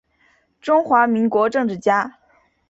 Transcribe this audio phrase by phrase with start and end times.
[0.59, 2.17] 中华民国政治家。